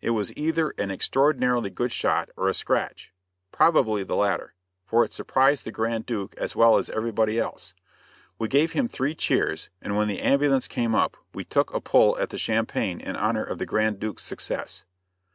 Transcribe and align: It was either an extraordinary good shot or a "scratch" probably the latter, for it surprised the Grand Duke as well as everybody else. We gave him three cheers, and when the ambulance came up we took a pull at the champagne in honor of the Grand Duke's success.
It 0.00 0.12
was 0.16 0.34
either 0.34 0.70
an 0.78 0.90
extraordinary 0.90 1.68
good 1.68 1.92
shot 1.92 2.30
or 2.38 2.48
a 2.48 2.54
"scratch" 2.54 3.12
probably 3.52 4.02
the 4.02 4.16
latter, 4.16 4.54
for 4.86 5.04
it 5.04 5.12
surprised 5.12 5.66
the 5.66 5.70
Grand 5.72 6.06
Duke 6.06 6.34
as 6.38 6.56
well 6.56 6.78
as 6.78 6.88
everybody 6.88 7.38
else. 7.38 7.74
We 8.38 8.48
gave 8.48 8.72
him 8.72 8.88
three 8.88 9.14
cheers, 9.14 9.68
and 9.82 9.94
when 9.94 10.08
the 10.08 10.22
ambulance 10.22 10.68
came 10.68 10.94
up 10.94 11.18
we 11.34 11.44
took 11.44 11.74
a 11.74 11.82
pull 11.82 12.18
at 12.18 12.30
the 12.30 12.38
champagne 12.38 12.98
in 12.98 13.14
honor 13.14 13.44
of 13.44 13.58
the 13.58 13.66
Grand 13.66 14.00
Duke's 14.00 14.24
success. 14.24 14.84